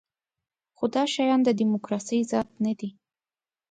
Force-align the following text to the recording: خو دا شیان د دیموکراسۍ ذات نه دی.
خو 0.77 0.85
دا 0.95 1.03
شیان 1.13 1.39
د 1.43 1.49
دیموکراسۍ 1.59 2.19
ذات 2.31 2.49
نه 2.65 2.73
دی. 2.79 2.89